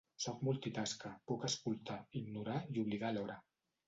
Soc 0.23 0.39
multitasca: 0.45 1.11
puc 1.31 1.45
escoltar, 1.49 1.97
ignorar 2.21 2.57
i 2.77 2.81
oblidar 2.85 3.09
alhora. 3.13 3.37